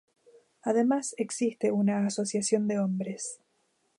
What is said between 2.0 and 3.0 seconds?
Asociación de